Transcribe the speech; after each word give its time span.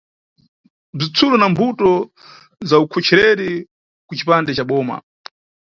Bzitsulo 0.97 1.35
na 1.39 1.47
Mbuto 1.51 1.91
za 2.69 2.75
ukhochereri 2.83 3.51
kucipande 4.07 4.51
ca 4.57 4.63
boma. 4.69 4.95